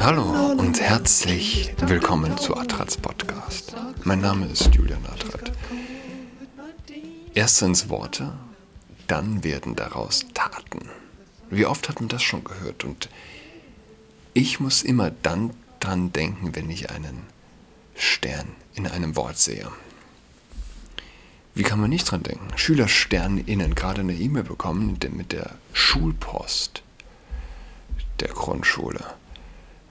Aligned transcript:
Hallo 0.00 0.52
und 0.52 0.80
herzlich 0.80 1.74
willkommen 1.82 2.38
zu 2.38 2.56
Adrats 2.56 2.96
Podcast. 2.96 3.76
Mein 4.02 4.22
Name 4.22 4.46
ist 4.46 4.74
Julian 4.74 5.04
Adrat. 5.04 5.52
Erst 7.34 7.58
sind 7.58 7.72
es 7.72 7.90
Worte, 7.90 8.32
dann 9.08 9.44
werden 9.44 9.76
daraus 9.76 10.24
Taten. 10.32 10.88
Wie 11.50 11.66
oft 11.66 11.90
hat 11.90 12.00
man 12.00 12.08
das 12.08 12.22
schon 12.22 12.44
gehört? 12.44 12.84
Und 12.84 13.10
ich 14.32 14.58
muss 14.58 14.82
immer 14.82 15.10
dann 15.10 15.50
dran 15.80 16.12
denken, 16.12 16.56
wenn 16.56 16.70
ich 16.70 16.90
einen 16.90 17.24
Stern 17.94 18.48
in 18.74 18.86
einem 18.86 19.16
Wort 19.16 19.36
sehe. 19.36 19.70
Wie 21.54 21.62
kann 21.62 21.78
man 21.78 21.90
nicht 21.90 22.10
dran 22.10 22.22
denken? 22.22 22.56
Schüler 22.56 22.88
SternInnen 22.88 23.74
gerade 23.74 24.00
eine 24.00 24.14
E-Mail 24.14 24.44
bekommen 24.44 24.98
mit 25.12 25.32
der 25.32 25.50
Schulpost 25.74 26.82
der 28.20 28.28
Grundschule. 28.28 29.04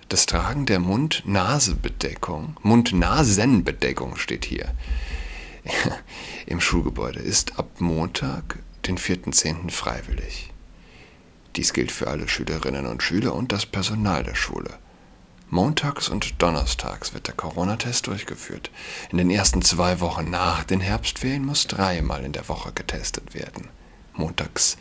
Das 0.09 0.25
Tragen 0.25 0.65
der 0.65 0.79
Mund-Nase-Bedeckung, 0.79 2.57
Mund-Nasen-Bedeckung 2.61 4.15
steht 4.17 4.45
hier 4.45 4.73
im 6.45 6.61
Schulgebäude, 6.61 7.19
ist 7.19 7.57
ab 7.57 7.79
Montag, 7.79 8.59
den 8.85 8.97
4.10. 8.97 9.71
freiwillig. 9.71 10.51
Dies 11.55 11.73
gilt 11.73 11.91
für 11.91 12.07
alle 12.07 12.27
Schülerinnen 12.27 12.85
und 12.85 13.03
Schüler 13.03 13.33
und 13.35 13.51
das 13.51 13.65
Personal 13.65 14.23
der 14.23 14.35
Schule. 14.35 14.77
Montags 15.49 16.09
und 16.09 16.41
Donnerstags 16.41 17.13
wird 17.13 17.27
der 17.27 17.35
Corona-Test 17.35 18.07
durchgeführt. 18.07 18.71
In 19.11 19.19
den 19.19 19.29
ersten 19.29 19.61
zwei 19.61 19.99
Wochen 19.99 20.31
nach 20.31 20.63
den 20.63 20.79
Herbstferien 20.79 21.45
muss 21.45 21.67
dreimal 21.67 22.23
in 22.23 22.31
der 22.31 22.49
Woche 22.49 22.71
getestet 22.73 23.35
werden. 23.35 23.69
Montags, 24.13 24.77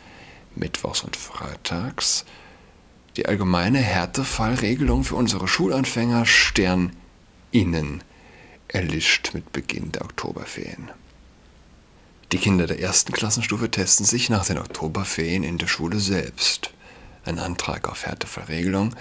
Mittwochs 0.55 1.03
und 1.03 1.15
Freitags. 1.15 2.25
Die 3.15 3.27
allgemeine 3.27 3.77
Härtefallregelung 3.77 5.03
für 5.03 5.15
unsere 5.15 5.47
Schulanfänger 5.47 6.25
Stern 6.25 6.95
innen 7.51 8.03
erlischt 8.67 9.31
mit 9.35 9.51
Beginn 9.53 9.91
der 9.91 10.03
Oktoberferien. 10.03 10.89
Die 12.31 12.39
Kinder 12.39 12.65
der 12.65 12.79
ersten 12.79 13.13
Klassenstufe 13.13 13.69
testen 13.69 14.07
sich 14.07 14.31
nach 14.31 14.45
den 14.47 14.57
Oktoberferien 14.57 15.43
in 15.43 15.59
der 15.59 15.67
Schule 15.67 15.99
selbst. 15.99 16.73
Ein 17.23 17.37
Antrag 17.37 17.87
auf 17.87 18.07
Härtefallregelung 18.07 18.95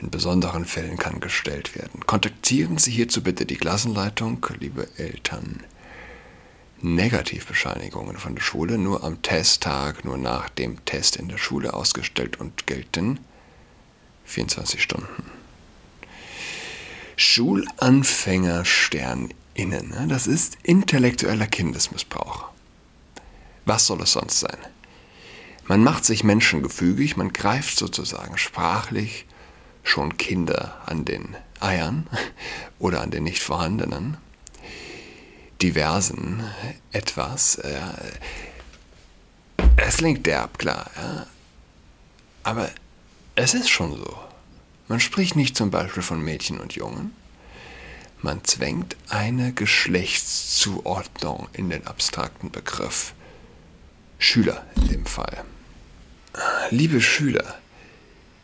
in 0.00 0.08
besonderen 0.08 0.64
Fällen 0.64 0.96
kann 0.96 1.20
gestellt 1.20 1.76
werden. 1.76 2.06
Kontaktieren 2.06 2.78
Sie 2.78 2.90
hierzu 2.90 3.22
bitte 3.22 3.44
die 3.44 3.56
Klassenleitung, 3.56 4.46
liebe 4.58 4.88
Eltern. 4.96 5.62
Negativbescheinigungen 6.80 8.16
von 8.16 8.34
der 8.34 8.42
Schule 8.42 8.78
nur 8.78 9.04
am 9.04 9.20
Testtag, 9.20 10.06
nur 10.06 10.16
nach 10.16 10.48
dem 10.48 10.82
Test 10.86 11.16
in 11.16 11.28
der 11.28 11.36
Schule 11.38 11.74
ausgestellt 11.74 12.40
und 12.40 12.66
gelten 12.66 13.20
24 14.28 14.82
Stunden. 14.82 15.30
Schulanfänger 17.16 18.64
SternInnen, 18.64 19.88
ne? 19.90 20.06
das 20.08 20.26
ist 20.26 20.58
intellektueller 20.62 21.46
Kindesmissbrauch. 21.46 22.44
Was 23.64 23.86
soll 23.86 24.02
es 24.02 24.12
sonst 24.12 24.40
sein? 24.40 24.58
Man 25.66 25.82
macht 25.82 26.04
sich 26.04 26.24
Menschen 26.24 26.62
gefügig, 26.62 27.16
man 27.16 27.32
greift 27.32 27.76
sozusagen 27.76 28.38
sprachlich 28.38 29.26
schon 29.82 30.16
Kinder 30.16 30.80
an 30.86 31.04
den 31.04 31.36
Eiern 31.60 32.06
oder 32.78 33.00
an 33.00 33.10
den 33.10 33.24
nicht 33.24 33.42
vorhandenen, 33.42 34.16
diversen 35.60 36.44
etwas. 36.92 37.56
Äh, 37.56 37.80
es 39.76 39.96
klingt 39.96 40.26
derb, 40.26 40.58
klar, 40.58 40.90
aber 42.42 42.70
es 43.38 43.54
ist 43.54 43.70
schon 43.70 43.96
so. 43.96 44.18
Man 44.88 45.00
spricht 45.00 45.36
nicht 45.36 45.56
zum 45.56 45.70
Beispiel 45.70 46.02
von 46.02 46.20
Mädchen 46.20 46.58
und 46.58 46.74
Jungen. 46.74 47.14
Man 48.20 48.42
zwängt 48.44 48.96
eine 49.08 49.52
Geschlechtszuordnung 49.52 51.48
in 51.52 51.70
den 51.70 51.86
abstrakten 51.86 52.50
Begriff. 52.50 53.14
Schüler 54.18 54.66
in 54.74 54.88
dem 54.88 55.06
Fall. 55.06 55.44
Liebe 56.70 57.00
Schüler, 57.00 57.54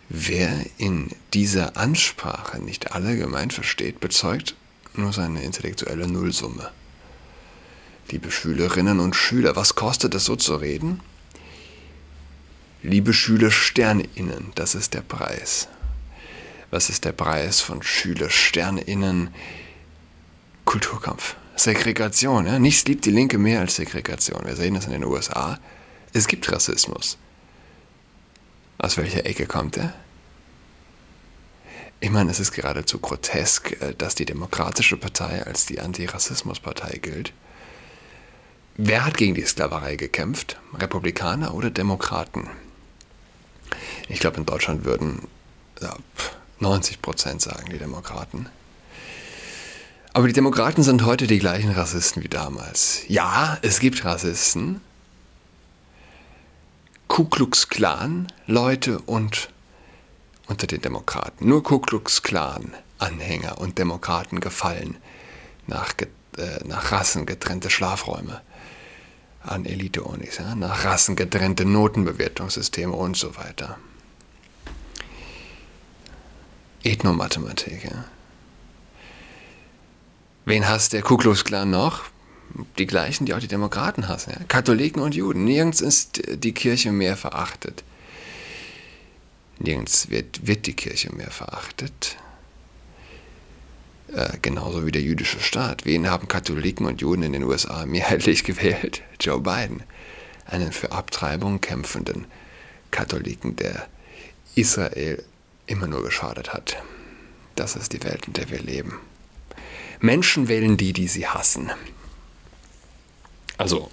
Wer 0.09 0.65
in 0.77 1.11
dieser 1.33 1.77
Ansprache 1.77 2.61
nicht 2.61 2.93
alle 2.93 3.17
gemeint 3.17 3.53
versteht, 3.53 4.01
bezeugt 4.01 4.55
nur 4.95 5.13
seine 5.13 5.43
intellektuelle 5.43 6.07
Nullsumme. 6.07 6.71
Liebe 8.11 8.31
Schülerinnen 8.31 9.01
und 9.01 9.17
Schüler, 9.17 9.57
was 9.57 9.75
kostet 9.75 10.15
es 10.15 10.27
so 10.27 10.37
zu 10.37 10.57
reden? 10.57 11.01
Liebe 12.87 13.15
Schüler 13.15 13.51
Sterninnen, 13.51 14.53
das 14.57 14.75
ist 14.75 14.93
der 14.93 15.01
Preis. 15.01 15.69
Was 16.71 16.91
ist 16.91 17.07
der 17.07 17.13
Preis 17.13 17.63
von 17.63 17.83
Schüler 17.83 18.29
Sterninnen? 18.29 19.33
Kulturkampf. 20.67 21.35
Segregation. 21.57 22.45
Ja? 22.45 22.59
Nichts 22.59 22.85
liebt 22.85 23.07
die 23.07 23.11
Linke 23.11 23.39
mehr 23.39 23.61
als 23.61 23.77
Segregation. 23.77 24.45
Wir 24.45 24.55
sehen 24.55 24.75
das 24.75 24.85
in 24.85 24.93
den 24.93 25.05
USA. 25.05 25.59
Es 26.13 26.29
gibt 26.29 26.53
Rassismus. 26.53 27.17
Aus 28.77 28.99
welcher 28.99 29.25
Ecke 29.25 29.47
kommt 29.47 29.79
er? 29.79 29.95
Ich 32.01 32.11
meine, 32.11 32.33
es 32.33 32.39
ist 32.39 32.53
geradezu 32.53 32.99
grotesk, 32.99 33.81
äh, 33.81 33.95
dass 33.95 34.15
die 34.15 34.27
Demokratische 34.27 34.99
Partei 34.99 35.43
als 35.47 35.65
die 35.65 35.81
Antirassismuspartei 35.81 36.99
gilt. 37.01 37.33
Wer 38.77 39.07
hat 39.07 39.17
gegen 39.17 39.35
die 39.35 39.47
Sklaverei 39.47 39.97
gekämpft? 39.97 40.61
Republikaner 40.75 41.55
oder 41.55 41.71
Demokraten? 41.71 42.51
Ich 44.09 44.21
glaube, 44.21 44.39
in 44.39 44.47
Deutschland 44.47 44.85
würden 44.85 45.27
ja, 45.81 45.97
90 46.61 47.03
Prozent 47.03 47.43
sagen, 47.43 47.71
die 47.71 47.79
Demokraten. 47.79 48.49
Aber 50.13 50.27
die 50.27 50.33
Demokraten 50.33 50.83
sind 50.83 51.05
heute 51.05 51.27
die 51.27 51.39
gleichen 51.39 51.73
Rassisten 51.73 52.23
wie 52.23 52.29
damals. 52.29 53.03
Ja, 53.09 53.59
es 53.63 53.81
gibt 53.81 54.05
Rassisten, 54.05 54.81
Ku 57.09 57.25
Klux 57.25 57.69
Klan 57.69 58.29
Leute 58.47 59.01
und 59.01 59.51
unter 60.47 60.67
den 60.67 60.81
Demokraten. 60.81 61.49
Nur 61.49 61.63
Ku 61.63 61.79
Klux 61.79 62.23
Klan 62.23 62.75
Anhänger 62.99 63.59
und 63.59 63.79
Demokraten 63.79 64.41
gefallen 64.41 64.97
nach, 65.67 65.95
äh, 66.37 66.65
nach 66.65 66.93
Rassen 66.93 67.27
getrennte 67.27 67.71
Schlafräume 67.71 68.41
an 69.43 69.67
Elite-Unis, 69.67 70.39
ja? 70.39 70.55
nach 70.55 70.85
Rassen 70.85 71.17
getrennte 71.17 71.65
Notenbewertungssysteme 71.65 72.93
und 72.93 73.17
so 73.17 73.37
weiter. 73.37 73.79
Ethnomathematik. 76.85 77.85
Ja? 77.85 78.05
Wen 80.45 80.69
hasst 80.69 80.93
der 80.93 81.03
Ku 81.03 81.17
Klux 81.17 81.45
Klan 81.45 81.71
noch? 81.71 82.05
die 82.79 82.87
gleichen, 82.87 83.27
die 83.27 83.35
auch 83.35 83.41
die 83.41 83.49
Demokraten 83.49 84.09
hassen. 84.09 84.33
Ja? 84.39 84.45
Katholiken 84.47 85.03
und 85.03 85.15
Juden. 85.15 85.45
Nirgends 85.45 85.81
ist 85.81 86.23
die 86.29 86.53
Kirche 86.53 86.93
mehr 86.93 87.17
verachtet. 87.17 87.85
Nirgends 89.59 90.11
wird, 90.11 90.47
wird 90.47 90.67
die 90.67 90.75
Kirche 90.75 91.15
mehr 91.15 91.31
verachtet. 91.31 92.17
Äh, 94.13 94.39
genauso 94.43 94.87
wie 94.87 94.93
der 94.93 95.03
jüdische 95.03 95.41
Staat. 95.41 95.85
Wen 95.85 96.09
haben 96.09 96.29
Katholiken 96.29 96.87
und 96.87 97.01
Juden 97.01 97.23
in 97.23 97.33
den 97.33 97.45
USA 97.45 97.87
mehrheitlich 97.87 98.45
gewählt? 98.45 99.03
Joe 99.21 99.41
Biden. 99.41 99.83
Einen 100.47 100.73
für 100.73 100.93
Abtreibung 100.93 101.61
kämpfenden 101.61 102.27
Katholiken, 102.91 103.57
der 103.57 103.89
Israel 104.55 105.25
immer 105.67 105.87
nur 105.87 106.03
geschadet 106.03 106.53
hat. 106.53 106.77
Das 107.57 107.77
ist 107.77 107.93
die 107.93 108.03
Welt, 108.03 108.27
in 108.27 108.33
der 108.33 108.51
wir 108.51 108.61
leben. 108.61 108.99
Menschen 110.01 110.49
wählen 110.49 110.77
die, 110.77 110.93
die 110.93 111.09
sie 111.09 111.27
hassen. 111.27 111.71
Also, 113.57 113.91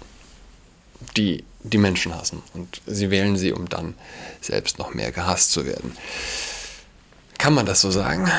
die 1.15 1.43
die 1.63 1.78
Menschen 1.78 2.16
hassen. 2.16 2.41
Und 2.53 2.81
sie 2.85 3.11
wählen 3.11 3.37
sie, 3.37 3.51
um 3.51 3.69
dann 3.69 3.96
selbst 4.40 4.79
noch 4.79 4.93
mehr 4.93 5.11
gehasst 5.11 5.51
zu 5.51 5.66
werden. 5.66 5.96
Kann 7.37 7.53
man 7.53 7.66
das 7.66 7.81
so 7.81 7.91
sagen? 7.91 8.29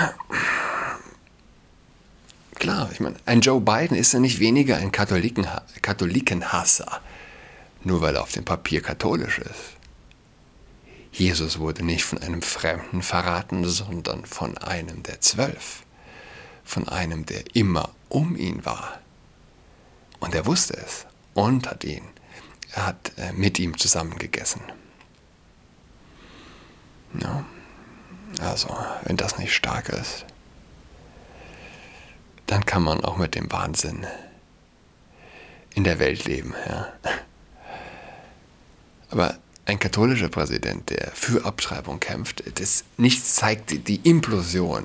Klar, 2.57 2.91
ich 2.93 3.01
meine, 3.01 3.17
ein 3.27 3.41
Joe 3.41 3.61
Biden 3.61 3.97
ist 3.97 4.13
ja 4.13 4.21
nicht 4.21 4.39
weniger 4.39 4.77
ein 4.77 4.93
Katholiken, 4.93 5.47
Katholikenhasser, 5.83 7.01
nur 7.83 8.01
weil 8.01 8.15
er 8.15 8.23
auf 8.23 8.33
dem 8.33 8.45
Papier 8.45 8.81
katholisch 8.81 9.39
ist. 9.39 9.82
Jesus 11.13 11.59
wurde 11.59 11.85
nicht 11.85 12.05
von 12.05 12.19
einem 12.19 12.41
Fremden 12.41 13.03
verraten, 13.03 13.69
sondern 13.69 14.25
von 14.25 14.57
einem 14.59 15.03
der 15.03 15.21
Zwölf, 15.21 15.85
von 16.65 16.89
einem, 16.89 17.27
der 17.27 17.55
immer 17.55 17.91
um 18.09 18.35
ihn 18.35 18.65
war. 18.65 18.99
Und 20.21 20.35
er 20.35 20.47
wusste 20.47 20.77
es 20.77 21.07
und 21.35 21.69
hat 21.69 21.85
ihn, 21.85 22.05
er 22.73 22.87
hat 22.87 23.13
äh, 23.19 23.33
mit 23.33 23.59
ihm 23.59 23.77
zusammen 23.77 24.19
gegessen. 24.19 24.63
Ja. 27.21 27.45
Also, 28.41 28.75
wenn 29.05 29.19
das 29.19 29.37
nicht 29.39 29.55
stark 29.55 29.91
ist, 29.91 30.25
dann 32.47 32.65
kann 32.65 32.83
man 32.83 33.05
auch 33.05 33.19
mit 33.19 33.35
dem 33.35 33.53
Wahnsinn 33.53 34.07
in 35.75 35.85
der 35.85 35.99
Welt 35.99 36.25
leben. 36.25 36.55
Ja. 36.67 36.93
Aber 39.11 39.39
ein 39.65 39.79
katholischer 39.79 40.29
Präsident, 40.29 40.91
der 40.91 41.13
für 41.15 41.45
Abtreibung 41.45 42.01
kämpft, 42.01 42.43
das 42.59 42.85
nichts 42.97 43.37
zeigt 43.37 43.71
die 43.89 44.01
Implosion 44.09 44.85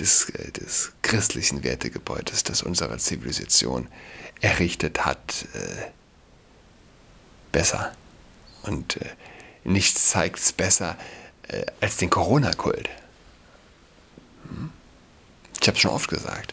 des, 0.00 0.30
äh, 0.30 0.50
des 0.52 0.92
christlichen 1.02 1.62
Wertegebäudes, 1.62 2.44
das 2.44 2.62
unsere 2.62 2.98
Zivilisation 2.98 3.88
errichtet 4.40 5.04
hat, 5.04 5.46
äh, 5.54 5.90
besser. 7.52 7.92
Und 8.62 8.96
äh, 8.96 9.06
nichts 9.64 10.10
zeigt 10.10 10.38
es 10.38 10.52
besser 10.52 10.96
als 11.80 11.96
den 11.96 12.10
Corona-Kult. 12.10 12.90
Hm? 14.48 14.70
Ich 15.58 15.66
habe 15.66 15.76
es 15.76 15.80
schon 15.80 15.92
oft 15.92 16.10
gesagt. 16.10 16.52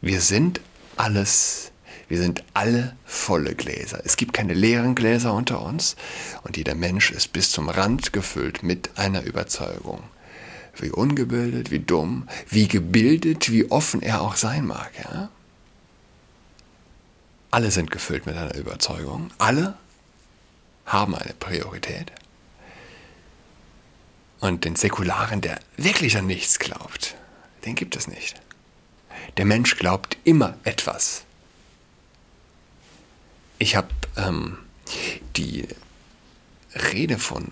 Wir 0.00 0.20
sind 0.20 0.60
alles, 0.96 1.72
wir 2.10 2.18
sind 2.18 2.42
alle 2.54 2.96
volle 3.06 3.54
Gläser. 3.54 4.02
Es 4.04 4.16
gibt 4.16 4.32
keine 4.32 4.52
leeren 4.52 4.96
Gläser 4.96 5.32
unter 5.32 5.62
uns 5.62 5.94
und 6.42 6.56
jeder 6.56 6.74
Mensch 6.74 7.12
ist 7.12 7.32
bis 7.32 7.52
zum 7.52 7.68
Rand 7.68 8.12
gefüllt 8.12 8.64
mit 8.64 8.98
einer 8.98 9.22
Überzeugung. 9.22 10.02
Wie 10.74 10.90
ungebildet, 10.90 11.70
wie 11.70 11.78
dumm, 11.78 12.28
wie 12.48 12.66
gebildet, 12.66 13.52
wie 13.52 13.70
offen 13.70 14.02
er 14.02 14.22
auch 14.22 14.34
sein 14.34 14.66
mag. 14.66 14.90
Ja? 15.04 15.28
Alle 17.52 17.70
sind 17.70 17.92
gefüllt 17.92 18.26
mit 18.26 18.36
einer 18.36 18.56
Überzeugung. 18.56 19.30
Alle 19.38 19.74
haben 20.86 21.14
eine 21.14 21.34
Priorität. 21.34 22.10
Und 24.40 24.64
den 24.64 24.74
Säkularen, 24.74 25.42
der 25.42 25.60
wirklich 25.76 26.16
an 26.16 26.26
nichts 26.26 26.58
glaubt, 26.58 27.14
den 27.64 27.76
gibt 27.76 27.94
es 27.94 28.08
nicht. 28.08 28.40
Der 29.36 29.44
Mensch 29.44 29.76
glaubt 29.76 30.16
immer 30.24 30.58
etwas. 30.64 31.24
Ich 33.60 33.76
habe 33.76 33.88
ähm, 34.16 34.56
die 35.36 35.68
Rede 36.74 37.18
von 37.18 37.46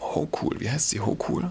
Hokul, 0.00 0.58
wie 0.58 0.70
heißt 0.70 0.88
sie, 0.88 1.00
Hokul? 1.00 1.50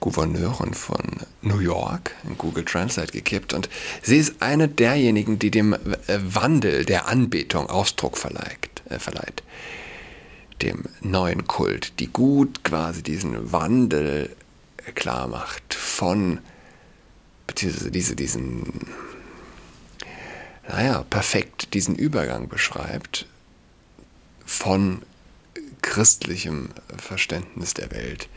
Gouverneurin 0.00 0.74
von 0.74 1.00
New 1.40 1.60
York 1.60 2.14
in 2.24 2.36
Google 2.36 2.66
Translate 2.66 3.10
gekippt 3.10 3.54
und 3.54 3.70
sie 4.02 4.18
ist 4.18 4.42
eine 4.42 4.68
derjenigen, 4.68 5.38
die 5.38 5.50
dem 5.50 5.72
äh, 5.72 5.78
Wandel 6.06 6.84
der 6.84 7.08
Anbetung 7.08 7.70
Ausdruck 7.70 8.18
verleiht, 8.18 8.82
äh, 8.90 8.98
verleiht. 8.98 9.42
Dem 10.60 10.84
neuen 11.00 11.46
Kult, 11.46 11.98
die 12.00 12.08
gut 12.08 12.64
quasi 12.64 13.02
diesen 13.02 13.50
Wandel 13.50 14.36
klar 14.94 15.26
macht 15.26 15.72
von, 15.72 16.40
beziehungsweise 17.46 17.90
diese, 17.90 18.14
diesen, 18.14 18.86
naja, 20.68 21.04
perfekt 21.08 21.74
diesen 21.74 21.94
Übergang 21.96 22.48
beschreibt 22.48 23.26
von 24.44 25.02
christlichem 25.82 26.70
Verständnis 26.96 27.74
der 27.74 27.90
Welt 27.90 28.28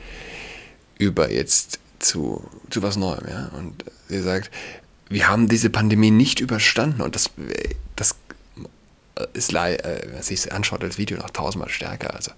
über 0.97 1.31
jetzt 1.31 1.79
zu, 1.99 2.49
zu 2.69 2.81
was 2.81 2.95
Neuem. 2.95 3.27
Ja? 3.27 3.51
Und 3.57 3.83
sie 4.07 4.21
sagt, 4.21 4.51
wir 5.09 5.27
haben 5.27 5.47
diese 5.47 5.69
Pandemie 5.69 6.11
nicht 6.11 6.39
überstanden 6.39 7.01
und 7.01 7.15
das, 7.15 7.29
das 7.95 8.15
ist, 9.33 9.53
äh, 9.53 9.77
wenn 10.05 10.13
man 10.13 10.23
sich 10.23 10.51
anschaut, 10.51 10.83
das 10.83 10.97
Video 10.97 11.17
noch 11.17 11.29
tausendmal 11.29 11.69
stärker. 11.69 12.13
Also 12.15 12.31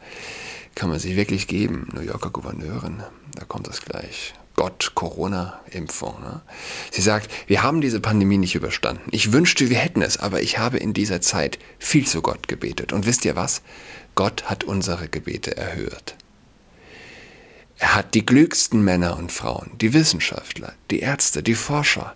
kann 0.76 0.90
man 0.90 1.00
sich 1.00 1.16
wirklich 1.16 1.48
geben. 1.48 1.90
New 1.94 2.02
Yorker 2.02 2.32
Gouverneurin, 2.32 3.04
da 3.36 3.46
kommt 3.46 3.68
das 3.68 3.82
gleich. 3.82 4.34
Gott, 4.56 4.92
Corona-Impfung. 4.94 6.22
Ne? 6.22 6.42
Sie 6.92 7.02
sagt, 7.02 7.30
wir 7.48 7.64
haben 7.64 7.82
diese 7.82 8.00
Pandemie 8.00 8.38
nicht 8.38 8.56
überstanden. 8.56 9.10
Ich 9.12 9.32
wünschte, 9.32 9.70
wir 9.70 9.78
hätten 9.78 10.02
es, 10.02 10.18
aber 10.18 10.42
ich 10.42 10.60
habe 10.60 10.78
in 10.78 10.94
dieser 10.94 11.22
Zeit 11.22 11.58
viel 11.80 12.06
zu 12.06 12.22
Gott 12.22 12.48
gebetet. 12.48 12.94
Und 12.94 13.06
wisst 13.06 13.26
ihr 13.26 13.36
was? 13.36 13.62
Gott 14.16 14.44
hat 14.44 14.64
unsere 14.64 15.10
Gebete 15.10 15.58
erhört. 15.58 16.16
Er 17.80 17.96
hat 17.96 18.14
die 18.14 18.26
klügsten 18.26 18.84
Männer 18.84 19.18
und 19.18 19.32
Frauen, 19.32 19.72
die 19.82 19.94
Wissenschaftler, 19.94 20.74
die 20.92 21.00
Ärzte, 21.00 21.42
die 21.42 21.56
Forscher. 21.56 22.16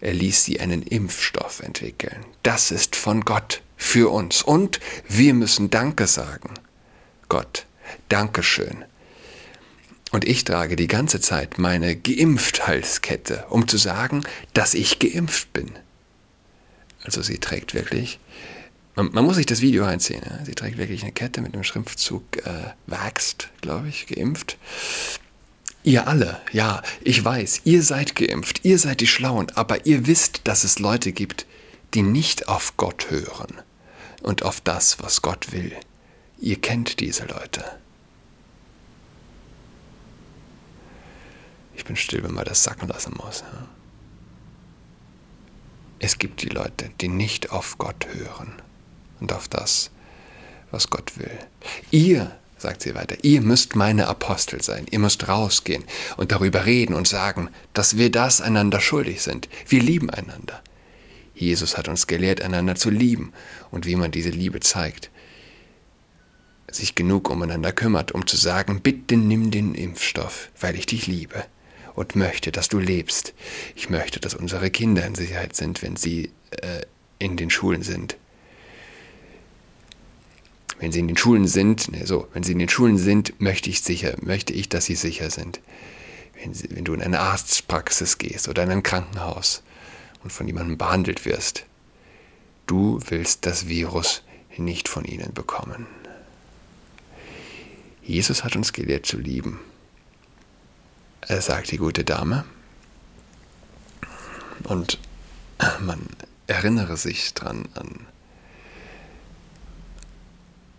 Er 0.00 0.12
ließ 0.12 0.44
sie 0.44 0.60
einen 0.60 0.82
Impfstoff 0.82 1.60
entwickeln. 1.60 2.26
Das 2.42 2.70
ist 2.70 2.96
von 2.96 3.22
Gott 3.22 3.62
für 3.76 4.12
uns. 4.12 4.42
Und 4.42 4.80
wir 5.08 5.32
müssen 5.32 5.70
Danke 5.70 6.06
sagen. 6.06 6.50
Gott, 7.28 7.66
Dankeschön. 8.08 8.84
Und 10.12 10.24
ich 10.24 10.44
trage 10.44 10.76
die 10.76 10.86
ganze 10.86 11.20
Zeit 11.20 11.58
meine 11.58 11.96
Geimpft-Halskette, 11.96 13.46
um 13.50 13.66
zu 13.66 13.76
sagen, 13.76 14.22
dass 14.54 14.74
ich 14.74 14.98
geimpft 14.98 15.52
bin. 15.52 15.72
Also 17.02 17.22
sie 17.22 17.38
trägt 17.38 17.74
wirklich 17.74 18.18
man, 18.96 19.10
man, 19.12 19.24
muss 19.24 19.36
sich 19.36 19.46
das 19.46 19.60
Video 19.60 19.84
einziehen. 19.84 20.22
Ja? 20.24 20.44
Sie 20.44 20.54
trägt 20.54 20.78
wirklich 20.78 21.02
eine 21.02 21.12
Kette 21.12 21.42
mit 21.42 21.54
einem 21.54 21.64
Schriftzug 21.64 22.38
äh, 22.38 22.72
Waxed, 22.86 23.50
glaube 23.60 23.88
ich, 23.88 24.06
geimpft. 24.06 24.56
Ihr 25.84 26.08
alle, 26.08 26.40
ja, 26.50 26.82
ich 27.02 27.24
weiß, 27.24 27.60
ihr 27.64 27.82
seid 27.82 28.16
geimpft, 28.16 28.64
ihr 28.64 28.78
seid 28.78 29.00
die 29.00 29.06
Schlauen, 29.06 29.52
aber 29.54 29.86
ihr 29.86 30.08
wisst, 30.08 30.40
dass 30.44 30.64
es 30.64 30.80
Leute 30.80 31.12
gibt, 31.12 31.46
die 31.94 32.02
nicht 32.02 32.48
auf 32.48 32.76
Gott 32.76 33.08
hören 33.10 33.62
und 34.22 34.42
auf 34.42 34.60
das, 34.60 34.98
was 34.98 35.22
Gott 35.22 35.52
will. 35.52 35.72
Ihr 36.40 36.60
kennt 36.60 36.98
diese 36.98 37.26
Leute. 37.26 37.64
Ich 41.76 41.84
bin 41.84 41.94
still, 41.94 42.24
wenn 42.24 42.34
man 42.34 42.46
das 42.46 42.64
sacken 42.64 42.88
lassen 42.88 43.14
muss. 43.22 43.40
Ja? 43.40 43.68
Es 45.98 46.18
gibt 46.18 46.42
die 46.42 46.48
Leute, 46.48 46.90
die 47.00 47.08
nicht 47.08 47.52
auf 47.52 47.78
Gott 47.78 48.06
hören 48.12 48.52
und 49.20 49.32
auf 49.32 49.48
das, 49.48 49.90
was 50.70 50.90
Gott 50.90 51.18
will. 51.18 51.38
Ihr, 51.90 52.34
sagt 52.58 52.82
sie 52.82 52.94
weiter, 52.94 53.16
ihr 53.22 53.40
müsst 53.40 53.76
meine 53.76 54.08
Apostel 54.08 54.62
sein. 54.62 54.86
Ihr 54.90 54.98
müsst 54.98 55.28
rausgehen 55.28 55.84
und 56.16 56.32
darüber 56.32 56.64
reden 56.66 56.94
und 56.94 57.06
sagen, 57.06 57.50
dass 57.72 57.96
wir 57.96 58.10
das 58.10 58.40
einander 58.40 58.80
schuldig 58.80 59.22
sind. 59.22 59.48
Wir 59.68 59.82
lieben 59.82 60.10
einander. 60.10 60.62
Jesus 61.34 61.76
hat 61.76 61.88
uns 61.88 62.06
gelehrt, 62.06 62.40
einander 62.40 62.76
zu 62.76 62.88
lieben 62.88 63.32
und 63.70 63.84
wie 63.84 63.96
man 63.96 64.10
diese 64.10 64.30
Liebe 64.30 64.60
zeigt. 64.60 65.10
Sich 66.70 66.94
genug 66.94 67.30
umeinander 67.30 67.72
kümmert, 67.72 68.12
um 68.12 68.26
zu 68.26 68.36
sagen, 68.36 68.80
bitte 68.80 69.16
nimm 69.16 69.50
den 69.50 69.74
Impfstoff, 69.74 70.50
weil 70.58 70.74
ich 70.76 70.86
dich 70.86 71.06
liebe 71.06 71.44
und 71.96 72.14
möchte, 72.14 72.52
dass 72.52 72.68
du 72.68 72.78
lebst. 72.78 73.34
Ich 73.74 73.90
möchte, 73.90 74.20
dass 74.20 74.34
unsere 74.34 74.70
Kinder 74.70 75.04
in 75.04 75.16
Sicherheit 75.16 75.56
sind, 75.56 75.82
wenn 75.82 75.96
sie 75.96 76.30
äh, 76.52 76.82
in 77.18 77.36
den 77.36 77.50
Schulen 77.50 77.82
sind 77.82 78.16
wenn 80.78 80.92
sie 80.92 81.00
in 81.00 81.08
den 81.08 81.16
Schulen 81.16 81.46
sind, 81.46 81.90
ne, 81.92 82.06
so, 82.06 82.28
wenn 82.32 82.42
sie 82.42 82.52
in 82.52 82.58
den 82.58 82.68
Schulen 82.68 82.98
sind, 82.98 83.40
möchte 83.40 83.70
ich 83.70 83.80
sicher, 83.80 84.14
möchte 84.20 84.52
ich, 84.52 84.68
dass 84.68 84.84
sie 84.84 84.94
sicher 84.94 85.30
sind. 85.30 85.60
Wenn, 86.34 86.52
sie, 86.52 86.68
wenn 86.70 86.84
du 86.84 86.92
in 86.92 87.02
eine 87.02 87.20
Arztpraxis 87.20 88.18
gehst 88.18 88.48
oder 88.48 88.62
in 88.62 88.70
ein 88.70 88.82
Krankenhaus 88.82 89.62
und 90.22 90.32
von 90.32 90.46
jemandem 90.46 90.76
behandelt 90.76 91.24
wirst, 91.24 91.64
du 92.66 93.00
willst 93.08 93.46
das 93.46 93.68
Virus 93.68 94.22
nicht 94.56 94.88
von 94.88 95.04
ihnen 95.04 95.32
bekommen. 95.32 95.86
Jesus 98.02 98.44
hat 98.44 98.54
uns 98.54 98.72
gelehrt 98.72 99.06
zu 99.06 99.18
lieben. 99.18 99.60
Sagt 101.28 101.70
die 101.72 101.78
gute 101.78 102.04
Dame. 102.04 102.44
Und 104.64 104.98
man 105.80 106.06
erinnere 106.46 106.96
sich 106.96 107.34
dran 107.34 107.68
an 107.74 108.06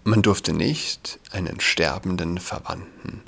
man 0.08 0.22
durfte 0.22 0.54
nicht 0.54 1.20
einen 1.32 1.60
sterbenden 1.60 2.38
Verwandten 2.38 3.22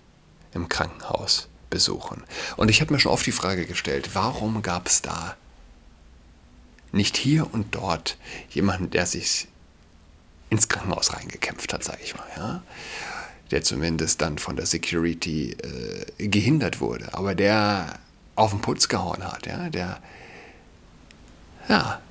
im 0.53 0.69
Krankenhaus 0.69 1.49
besuchen. 1.69 2.23
Und 2.55 2.69
ich 2.69 2.79
habe 2.79 2.93
mir 2.93 3.01
schon 3.01 3.11
oft 3.11 3.25
die 3.25 3.33
Frage 3.33 3.65
gestellt, 3.65 4.11
warum 4.13 4.61
gab 4.61 4.87
es 4.87 5.01
da 5.01 5.35
nicht 6.93 7.17
hier 7.17 7.53
und 7.53 7.75
dort 7.75 8.17
jemanden, 8.49 8.89
der 8.91 9.05
sich 9.05 9.49
ins 10.49 10.69
Krankenhaus 10.69 11.13
reingekämpft 11.13 11.73
hat, 11.73 11.83
sage 11.83 11.99
ich 12.01 12.15
mal, 12.15 12.27
ja? 12.37 12.63
Der 13.51 13.63
zumindest 13.63 14.21
dann 14.21 14.37
von 14.37 14.55
der 14.55 14.65
Security 14.65 15.51
äh, 15.53 16.27
gehindert 16.27 16.79
wurde, 16.79 17.13
aber 17.13 17.35
der 17.35 17.99
auf 18.35 18.51
den 18.51 18.61
Putz 18.61 18.87
gehauen 18.87 19.23
hat, 19.23 19.45
ja, 19.45 19.69
der, 19.69 20.01
ja, 21.67 22.01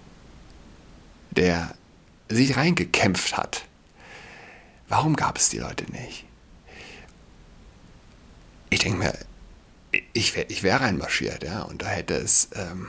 der 1.30 1.74
sich 2.28 2.56
reingekämpft 2.56 3.36
hat 3.36 3.64
Warum 4.88 5.16
gab 5.16 5.36
es 5.36 5.50
die 5.50 5.58
Leute 5.58 5.84
nicht? 5.92 6.24
Ich 8.70 8.80
denke 8.80 8.98
mir, 8.98 9.14
ich, 10.12 10.34
wär, 10.34 10.50
ich 10.50 10.62
wäre 10.62 10.80
reinmarschiert, 10.80 11.44
ja, 11.44 11.62
und 11.62 11.82
da 11.82 11.86
hätte 11.86 12.14
es, 12.14 12.48
ähm, 12.54 12.86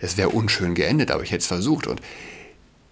es 0.00 0.16
wäre 0.16 0.30
unschön 0.30 0.74
geendet, 0.74 1.10
aber 1.10 1.22
ich 1.22 1.30
hätte 1.30 1.42
es 1.42 1.46
versucht. 1.46 1.86
Und 1.86 2.00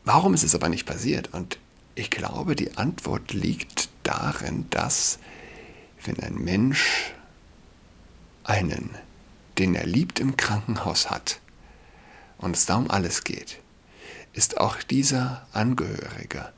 warum 0.05 0.35
ist 0.35 0.43
es 0.43 0.55
aber 0.55 0.69
nicht 0.69 0.87
passiert? 0.87 1.33
Und 1.33 1.59
ich 1.95 2.11
glaube, 2.11 2.55
die 2.55 2.77
Antwort 2.77 3.33
liegt 3.33 3.89
darin, 4.09 4.69
dass 4.71 5.19
wenn 6.05 6.19
ein 6.21 6.37
Mensch 6.37 7.13
einen, 8.45 8.91
den 9.59 9.75
er 9.75 9.87
liebt, 9.87 10.21
im 10.21 10.37
Krankenhaus 10.37 11.11
hat 11.11 11.41
und 12.39 12.57
es 12.57 12.67
da 12.67 12.77
um 12.77 12.91
alles 12.91 13.25
geht, 13.25 13.61
ist 14.33 14.59
auch 14.59 14.83
dieser 14.83 15.47
Angehörige 15.53 16.53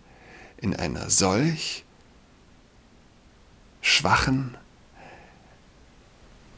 in 0.59 0.77
einer 0.77 1.11
solch 1.11 1.85
schwachen, 3.81 4.57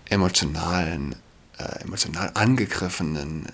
emotionalen, 0.06 1.14
äh, 1.56 1.80
emotional 1.82 2.32
angegriffenen 2.34 3.46
äh, 3.46 3.52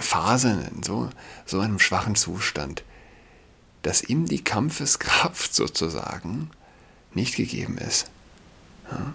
Phase, 0.00 0.68
in 0.74 0.82
so, 0.82 1.08
so 1.46 1.60
einem 1.60 1.78
schwachen 1.78 2.14
Zustand, 2.14 2.82
dass 3.82 4.02
ihm 4.02 4.26
die 4.26 4.42
Kampfeskraft 4.42 5.54
sozusagen 5.54 6.50
nicht 7.14 7.36
gegeben 7.36 7.78
ist. 7.78 8.10
Ja? 8.90 9.14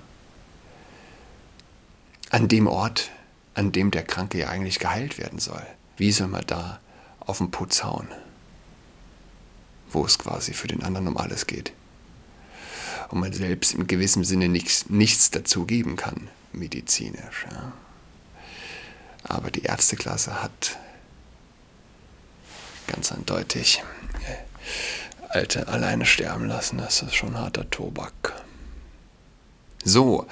An 2.29 2.47
dem 2.47 2.67
Ort, 2.67 3.11
an 3.53 3.71
dem 3.71 3.91
der 3.91 4.03
Kranke 4.03 4.39
ja 4.39 4.49
eigentlich 4.49 4.79
geheilt 4.79 5.17
werden 5.17 5.39
soll. 5.39 5.65
Wie 5.97 6.11
soll 6.11 6.27
man 6.27 6.45
da 6.47 6.79
auf 7.19 7.37
den 7.37 7.51
Putz 7.51 7.83
hauen? 7.83 8.07
Wo 9.89 10.05
es 10.05 10.17
quasi 10.17 10.53
für 10.53 10.67
den 10.67 10.83
anderen 10.83 11.07
um 11.07 11.17
alles 11.17 11.45
geht. 11.45 11.71
Und 13.09 13.19
man 13.19 13.31
selbst 13.31 13.75
im 13.75 13.85
gewissen 13.85 14.23
Sinne 14.23 14.49
nichts, 14.49 14.89
nichts 14.89 15.29
dazu 15.29 15.65
geben 15.65 15.95
kann, 15.95 16.29
medizinisch. 16.51 17.45
Ja? 17.51 17.73
Aber 19.23 19.51
die 19.51 19.63
Ärzteklasse 19.63 20.41
hat 20.41 20.77
ganz 22.87 23.11
eindeutig 23.11 23.83
Alte 25.29 25.67
alleine 25.67 26.05
sterben 26.05 26.47
lassen, 26.47 26.77
das 26.77 27.01
ist 27.01 27.15
schon 27.15 27.37
harter 27.37 27.69
Tobak. 27.69 28.43
So, 29.83 30.27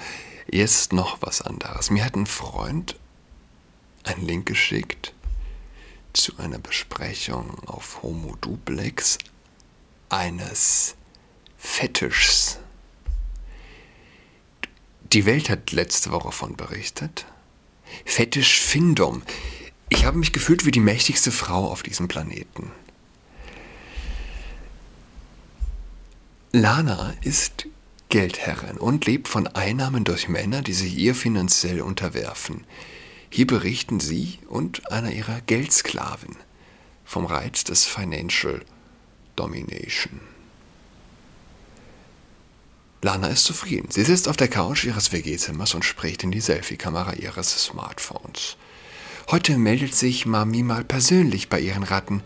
jetzt 0.50 0.92
noch 0.92 1.18
was 1.20 1.42
anderes. 1.42 1.90
Mir 1.90 2.04
hat 2.04 2.14
ein 2.14 2.26
Freund 2.26 2.96
einen 4.04 4.26
Link 4.26 4.46
geschickt 4.46 5.12
zu 6.12 6.36
einer 6.38 6.58
Besprechung 6.58 7.58
auf 7.66 8.02
Homo 8.02 8.36
Duplex 8.40 9.18
eines 10.08 10.94
Fetischs. 11.56 12.58
Die 15.12 15.26
Welt 15.26 15.50
hat 15.50 15.72
letzte 15.72 16.10
Woche 16.10 16.28
davon 16.28 16.56
berichtet. 16.56 17.26
Fetisch 18.04 18.60
Findom. 18.60 19.22
Ich 19.88 20.06
habe 20.06 20.16
mich 20.16 20.32
gefühlt 20.32 20.64
wie 20.64 20.70
die 20.70 20.80
mächtigste 20.80 21.30
Frau 21.30 21.70
auf 21.70 21.82
diesem 21.82 22.08
Planeten. 22.08 22.70
Lana 26.54 27.14
ist 27.22 27.66
Geldherrin 28.10 28.76
und 28.76 29.06
lebt 29.06 29.26
von 29.26 29.46
Einnahmen 29.46 30.04
durch 30.04 30.28
Männer, 30.28 30.60
die 30.60 30.74
sich 30.74 30.98
ihr 30.98 31.14
finanziell 31.14 31.80
unterwerfen. 31.80 32.66
Hier 33.30 33.46
berichten 33.46 34.00
sie 34.00 34.38
und 34.48 34.92
einer 34.92 35.12
ihrer 35.12 35.40
Geldsklaven 35.40 36.36
vom 37.06 37.24
Reiz 37.24 37.64
des 37.64 37.86
Financial 37.86 38.60
Domination. 39.34 40.20
Lana 43.00 43.28
ist 43.28 43.44
zufrieden. 43.44 43.90
Sie 43.90 44.04
sitzt 44.04 44.28
auf 44.28 44.36
der 44.36 44.48
Couch 44.48 44.84
ihres 44.84 45.10
WG-Zimmers 45.10 45.72
und 45.74 45.86
spricht 45.86 46.22
in 46.22 46.32
die 46.32 46.42
Selfie-Kamera 46.42 47.14
ihres 47.14 47.64
Smartphones. 47.64 48.58
Heute 49.30 49.56
meldet 49.56 49.94
sich 49.94 50.26
Mami 50.26 50.62
mal 50.62 50.84
persönlich 50.84 51.48
bei 51.48 51.60
ihren 51.60 51.82
Ratten. 51.82 52.22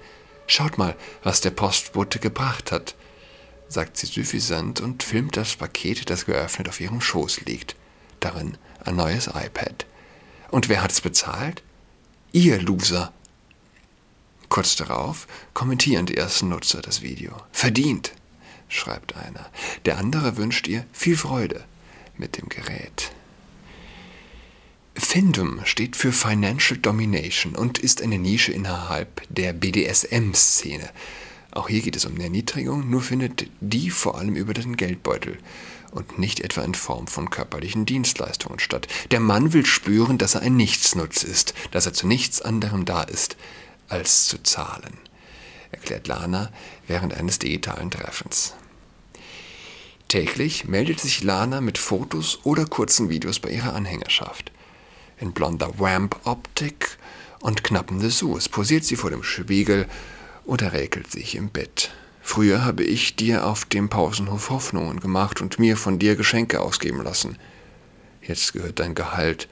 Schaut 0.49 0.79
mal, 0.79 0.97
was 1.23 1.43
der 1.43 1.51
Postbote 1.51 2.19
gebracht 2.19 2.73
hat 2.73 2.97
sagt 3.69 3.97
sie 3.97 4.07
suffisant 4.07 4.81
und 4.81 5.03
filmt 5.03 5.37
das 5.37 5.57
Paket, 5.57 6.09
das 6.11 6.27
geöffnet 6.27 6.69
auf 6.69 6.81
ihrem 6.81 7.01
Schoß 7.01 7.43
liegt. 7.43 7.77
Darin 8.21 8.57
ein 8.85 8.97
neues 8.97 9.27
iPad. 9.27 9.87
Und 10.51 10.69
wer 10.69 10.83
hat 10.83 10.93
es 10.93 11.01
bezahlt? 11.01 11.63
Ihr 12.33 12.61
Loser. 12.61 13.13
Kurz 14.49 14.77
darauf 14.77 15.27
kommentieren 15.55 16.07
die 16.07 16.17
ersten 16.17 16.49
Nutzer 16.49 16.81
das 16.81 17.03
Video. 17.03 17.37
Verdient, 17.51 18.13
schreibt 18.69 19.17
einer. 19.17 19.51
Der 19.85 19.99
andere 19.99 20.37
wünscht 20.37 20.69
ihr 20.69 20.87
viel 20.93 21.17
Freude 21.17 21.65
mit 22.17 22.37
dem 22.37 22.49
Gerät. 22.49 23.11
Findom 24.95 25.61
steht 25.65 25.95
für 25.95 26.13
Financial 26.13 26.79
Domination 26.79 27.55
und 27.55 27.79
ist 27.79 28.01
eine 28.01 28.19
Nische 28.19 28.53
innerhalb 28.53 29.23
der 29.29 29.53
BDSM-Szene. 29.53 30.89
Auch 31.57 31.71
hier 31.71 31.81
geht 31.81 31.97
es 31.97 32.05
um 32.05 32.21
Erniedrigung, 32.21 32.91
nur 32.91 33.01
findet 33.01 33.49
die 33.63 33.89
vor 33.89 34.19
allem 34.19 34.37
über 34.37 34.53
den 34.53 34.77
Geldbeutel 34.77 35.39
und 35.91 36.19
nicht 36.19 36.41
etwa 36.41 36.61
in 36.61 36.75
Form 36.75 37.07
von 37.07 37.31
körperlichen 37.31 37.87
Dienstleistungen 37.87 38.59
statt. 38.59 38.89
Der 39.11 39.21
Mann 39.21 39.55
will 39.55 39.65
spüren, 39.65 40.19
dass 40.19 40.35
er 40.35 40.43
ein 40.43 40.57
Nichtsnutz 40.57 41.23
ist, 41.23 41.55
dass 41.71 41.87
er 41.87 41.95
zu 41.95 42.07
nichts 42.07 42.43
anderem 42.43 42.85
da 42.85 43.03
ist, 43.03 43.39
als 43.89 44.27
zu 44.27 44.43
zahlen, 44.43 44.99
erklärt 45.71 46.09
Lana 46.09 46.53
während 46.89 47.15
eines 47.15 47.39
digitalen 47.39 47.91
Treffens. 47.91 48.53
Täglich 50.09 50.67
meldet 50.67 51.01
sich 51.01 51.23
Lana 51.23 51.63
mit 51.63 51.79
Fotos 51.79 52.41
oder 52.43 52.67
kurzen 52.67 53.09
Videos 53.09 53.41
bei 53.41 53.49
ihrer 53.49 53.73
Anhängerschaft. 53.73 54.53
In 55.19 55.33
blonder 55.33 55.79
Wamp-Optik 55.79 56.99
und 57.41 57.65
knappen 57.65 58.01
Dessous 58.01 58.51
posiert 58.51 58.85
sie 58.85 58.97
vor 58.97 59.09
dem 59.09 59.23
Spiegel 59.23 59.89
oder 60.47 60.73
räkelt 60.73 61.11
sich 61.11 61.35
im 61.35 61.51
Bett. 61.51 61.91
Früher 62.23 62.65
habe 62.65 62.83
ich 62.83 63.15
dir 63.15 63.47
auf 63.47 63.65
dem 63.65 63.89
Pausenhof 63.89 64.51
Hoffnungen 64.51 65.01
gemacht 65.01 65.41
und 65.41 65.59
mir 65.59 65.77
von 65.77 65.99
dir 65.99 66.17
Geschenke 66.17 66.61
ausgeben 66.61 67.03
lassen. 67.03 67.37
Jetzt 68.23 68.53
gehört 68.53 68.81
dein 68.81 68.95
Gehalt 68.95 69.49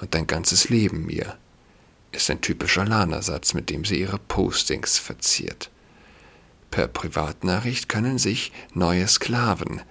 und 0.00 0.14
dein 0.14 0.26
ganzes 0.26 0.68
Leben 0.68 1.06
mir, 1.06 1.36
ist 2.12 2.30
ein 2.30 2.40
typischer 2.40 2.84
Lana-Satz, 2.84 3.54
mit 3.54 3.70
dem 3.70 3.84
sie 3.84 4.00
ihre 4.00 4.18
Postings 4.18 4.98
verziert. 4.98 5.70
Per 6.70 6.88
Privatnachricht 6.88 7.88
können 7.88 8.18
sich 8.18 8.52
neue 8.74 9.06
Sklaven 9.06 9.82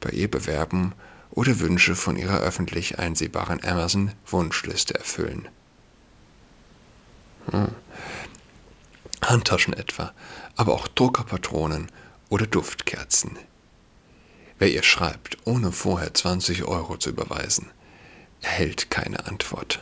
bei 0.00 0.10
ihr 0.10 0.30
bewerben 0.30 0.92
oder 1.30 1.58
Wünsche 1.60 1.94
von 1.94 2.16
ihrer 2.16 2.38
öffentlich 2.40 2.98
einsehbaren 2.98 3.62
Amazon-Wunschliste 3.62 4.94
erfüllen. 4.94 5.48
Hm. 7.50 7.68
Handtaschen 9.22 9.74
etwa, 9.74 10.12
aber 10.56 10.74
auch 10.74 10.88
Druckerpatronen 10.88 11.88
oder 12.28 12.46
Duftkerzen. 12.46 13.38
Wer 14.58 14.70
ihr 14.70 14.82
schreibt, 14.82 15.38
ohne 15.44 15.72
vorher 15.72 16.12
20 16.12 16.64
Euro 16.64 16.96
zu 16.96 17.10
überweisen, 17.10 17.70
erhält 18.42 18.90
keine 18.90 19.26
Antwort. 19.26 19.80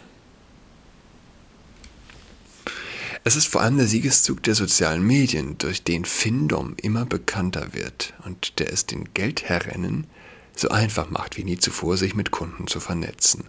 Es 3.25 3.37
ist 3.37 3.49
vor 3.49 3.61
allem 3.61 3.77
der 3.77 3.87
Siegeszug 3.87 4.43
der 4.45 4.55
sozialen 4.55 5.03
Medien, 5.03 5.59
durch 5.59 5.83
den 5.83 6.05
Findom 6.05 6.75
immer 6.81 7.05
bekannter 7.05 7.75
wird 7.75 8.15
und 8.25 8.59
der 8.59 8.73
es 8.73 8.87
den 8.87 9.13
Geldherrinnen 9.13 10.07
so 10.55 10.69
einfach 10.69 11.11
macht 11.11 11.37
wie 11.37 11.45
nie 11.45 11.59
zuvor, 11.59 11.97
sich 11.97 12.15
mit 12.15 12.31
Kunden 12.31 12.67
zu 12.67 12.81
vernetzen. 12.81 13.45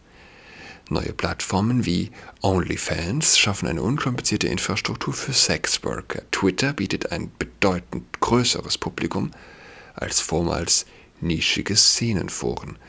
Neue 0.92 1.14
Plattformen 1.14 1.86
wie 1.86 2.10
OnlyFans 2.42 3.38
schaffen 3.38 3.68
eine 3.68 3.84
unkomplizierte 3.84 4.48
Infrastruktur 4.48 5.14
für 5.14 5.34
Sexworker. 5.34 6.24
Twitter 6.32 6.74
bietet 6.74 7.12
ein 7.12 7.32
bedeutend 7.38 8.20
größeres 8.20 8.80
Publikum 8.80 9.30
als 9.94 10.20
vormals 10.20 10.88
nischige 11.22 11.76
Szenenforen. 11.76 12.80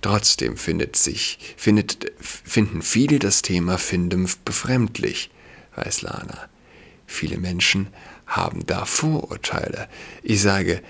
Trotzdem 0.00 0.56
findet 0.56 0.96
sich, 0.96 1.54
findet, 1.58 2.10
finden 2.20 2.80
viele 2.80 3.18
das 3.18 3.42
Thema 3.42 3.76
Findem 3.76 4.26
befremdlich, 4.46 5.30
weiß 5.76 6.02
Lana. 6.02 6.48
Viele 7.06 7.36
Menschen 7.36 7.88
haben 8.26 8.64
da 8.64 8.86
Vorurteile. 8.86 9.90
Ich 10.22 10.40
sage, 10.40 10.82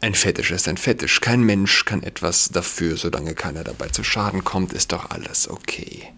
ein 0.00 0.14
Fetisch 0.14 0.52
ist 0.52 0.68
ein 0.68 0.76
Fetisch. 0.76 1.20
Kein 1.20 1.42
Mensch 1.42 1.84
kann 1.84 2.02
etwas 2.02 2.50
dafür, 2.50 2.96
solange 2.96 3.34
keiner 3.34 3.64
dabei 3.64 3.88
zu 3.88 4.04
Schaden 4.04 4.44
kommt, 4.44 4.72
ist 4.72 4.92
doch 4.92 5.10
alles 5.10 5.48
okay. 5.48 6.12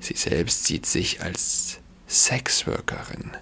Sie 0.00 0.14
selbst 0.14 0.66
sieht 0.66 0.86
sich 0.86 1.22
als 1.22 1.78
Sexworkerin. 2.08 3.32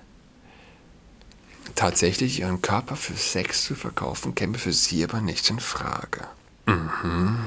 Tatsächlich 1.74 2.40
ihren 2.40 2.62
Körper 2.62 2.96
für 2.96 3.14
Sex 3.14 3.64
zu 3.64 3.74
verkaufen, 3.74 4.34
käme 4.34 4.58
für 4.58 4.72
sie 4.72 5.04
aber 5.04 5.20
nicht 5.20 5.48
in 5.50 5.60
Frage. 5.60 6.26
Mhm. 6.66 7.38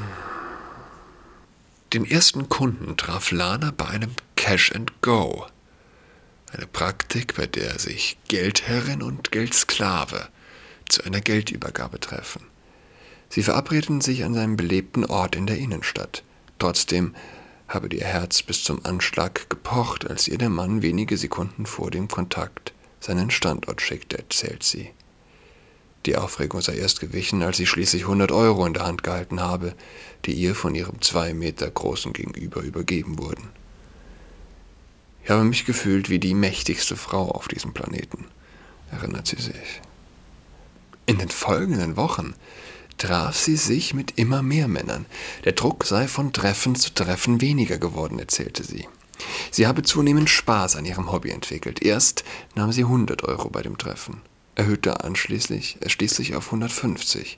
Den 1.93 2.05
ersten 2.05 2.49
Kunden 2.49 2.97
traf 2.97 3.31
Lana 3.31 3.71
bei 3.71 3.87
einem 3.87 4.11
Cash 4.35 4.71
and 4.73 5.01
Go. 5.01 5.47
Eine 6.51 6.67
Praktik, 6.67 7.35
bei 7.35 7.47
der 7.47 7.79
sich 7.79 8.17
Geldherrin 8.27 9.01
und 9.01 9.31
Geldsklave 9.31 10.29
zu 10.89 11.03
einer 11.03 11.21
Geldübergabe 11.21 11.99
treffen. 11.99 12.41
Sie 13.29 13.43
verabredeten 13.43 14.01
sich 14.01 14.23
an 14.23 14.33
seinem 14.33 14.55
belebten 14.55 15.05
Ort 15.05 15.35
in 15.35 15.47
der 15.47 15.57
Innenstadt. 15.57 16.23
Trotzdem 16.59 17.15
habe 17.67 17.93
ihr 17.93 18.05
Herz 18.05 18.43
bis 18.43 18.63
zum 18.63 18.85
Anschlag 18.85 19.49
gepocht, 19.49 20.07
als 20.09 20.27
ihr 20.27 20.37
der 20.37 20.49
Mann 20.49 20.81
wenige 20.81 21.17
Sekunden 21.17 21.65
vor 21.65 21.91
dem 21.91 22.07
Kontakt 22.07 22.73
seinen 22.99 23.31
Standort 23.31 23.81
schickte, 23.81 24.17
erzählt 24.17 24.63
sie. 24.63 24.89
Die 26.05 26.15
Aufregung 26.17 26.61
sei 26.61 26.77
erst 26.77 26.99
gewichen, 26.99 27.41
als 27.41 27.57
sie 27.57 27.65
schließlich 27.65 28.03
100 28.03 28.31
Euro 28.31 28.65
in 28.65 28.73
der 28.73 28.85
Hand 28.85 29.03
gehalten 29.03 29.39
habe, 29.39 29.73
die 30.25 30.33
ihr 30.33 30.53
von 30.53 30.75
ihrem 30.75 31.01
zwei 31.01 31.33
Meter 31.33 31.69
großen 31.69 32.13
Gegenüber 32.13 32.61
übergeben 32.61 33.17
wurden. 33.17 33.49
Ich 35.23 35.31
habe 35.31 35.43
mich 35.43 35.65
gefühlt 35.65 36.09
wie 36.09 36.19
die 36.19 36.35
mächtigste 36.35 36.95
Frau 36.95 37.31
auf 37.31 37.47
diesem 37.47 37.73
Planeten, 37.73 38.25
erinnert 38.91 39.25
sie 39.25 39.41
sich. 39.41 39.81
In 41.07 41.19
den 41.19 41.29
folgenden 41.29 41.97
Wochen 41.97 42.33
traf 42.97 43.37
sie 43.37 43.57
sich 43.57 43.93
mit 43.93 44.17
immer 44.17 44.41
mehr 44.41 44.67
Männern. 44.67 45.05
Der 45.43 45.51
Druck 45.51 45.85
sei 45.85 46.07
von 46.07 46.33
Treffen 46.33 46.75
zu 46.75 46.93
Treffen 46.95 47.41
weniger 47.41 47.77
geworden, 47.77 48.17
erzählte 48.17 48.63
sie. 48.63 48.87
Sie 49.51 49.67
habe 49.67 49.83
zunehmend 49.83 50.29
Spaß 50.29 50.75
an 50.75 50.85
ihrem 50.85 51.11
Hobby 51.11 51.29
entwickelt. 51.29 51.83
Erst 51.83 52.23
nahm 52.55 52.71
sie 52.71 52.83
100 52.83 53.23
Euro 53.23 53.49
bei 53.49 53.61
dem 53.61 53.77
Treffen, 53.77 54.21
erhöhte 54.55 55.03
anschließend 55.03 55.77
schließlich 55.85 56.35
auf 56.35 56.47
150. 56.47 57.37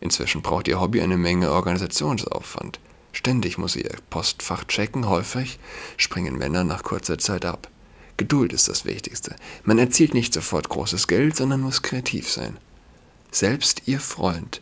Inzwischen 0.00 0.42
braucht 0.42 0.66
ihr 0.66 0.80
Hobby 0.80 1.00
eine 1.02 1.16
Menge 1.16 1.52
Organisationsaufwand. 1.52 2.80
Ständig 3.12 3.58
muss 3.58 3.74
sie 3.74 3.82
ihr 3.82 3.96
Postfach 4.10 4.64
checken, 4.64 5.08
häufig 5.08 5.60
springen 5.96 6.36
Männer 6.36 6.64
nach 6.64 6.82
kurzer 6.82 7.18
Zeit 7.18 7.44
ab. 7.44 7.68
Geduld 8.16 8.52
ist 8.52 8.68
das 8.68 8.84
Wichtigste. 8.84 9.36
Man 9.62 9.78
erzielt 9.78 10.14
nicht 10.14 10.34
sofort 10.34 10.68
großes 10.68 11.06
Geld, 11.06 11.36
sondern 11.36 11.60
muss 11.60 11.82
kreativ 11.82 12.28
sein. 12.28 12.58
Selbst 13.32 13.82
ihr 13.86 13.98
Freund 13.98 14.60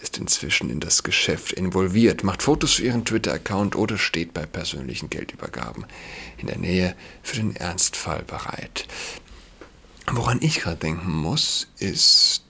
ist 0.00 0.16
inzwischen 0.16 0.70
in 0.70 0.78
das 0.78 1.02
Geschäft 1.02 1.52
involviert, 1.52 2.22
macht 2.22 2.42
Fotos 2.42 2.74
für 2.74 2.84
ihren 2.84 3.04
Twitter-Account 3.04 3.74
oder 3.74 3.98
steht 3.98 4.32
bei 4.32 4.46
persönlichen 4.46 5.10
Geldübergaben 5.10 5.84
in 6.38 6.46
der 6.46 6.58
Nähe 6.58 6.94
für 7.24 7.36
den 7.36 7.56
Ernstfall 7.56 8.22
bereit. 8.22 8.86
Woran 10.12 10.40
ich 10.40 10.60
gerade 10.60 10.76
denken 10.76 11.10
muss, 11.10 11.66
ist, 11.80 12.44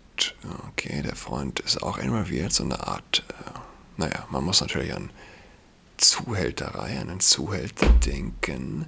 okay, 0.68 1.00
der 1.02 1.16
Freund 1.16 1.60
ist 1.60 1.82
auch 1.82 1.96
involviert, 1.96 2.52
so 2.52 2.62
eine 2.62 2.86
Art, 2.86 3.24
äh, 3.30 3.58
naja, 3.96 4.26
man 4.30 4.44
muss 4.44 4.60
natürlich 4.60 4.92
an 4.92 5.08
Zuhälterei, 5.96 6.98
an 6.98 7.08
einen 7.08 7.20
Zuhälter 7.20 7.88
denken. 8.04 8.84